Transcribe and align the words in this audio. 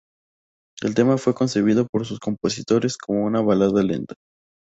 El 0.81 0.95
tema 0.95 1.19
fue 1.19 1.35
concebido 1.35 1.85
por 1.85 2.07
sus 2.07 2.17
compositores 2.19 2.97
como 2.97 3.23
una 3.23 3.39
balada 3.39 3.83
lenta. 3.83 4.15